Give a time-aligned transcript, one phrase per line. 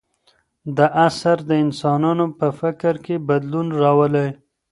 [0.77, 4.27] دا اثر د انسانانو په فکر کې بدلون راولي.